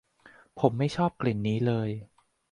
[0.59, 1.89] ผมไม่ชอบกลิ่นนี้เลย